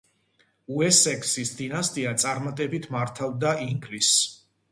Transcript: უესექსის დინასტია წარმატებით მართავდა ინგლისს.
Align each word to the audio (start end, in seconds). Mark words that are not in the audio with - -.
უესექსის 0.77 1.51
დინასტია 1.59 2.15
წარმატებით 2.23 2.89
მართავდა 2.97 3.55
ინგლისს. 3.67 4.27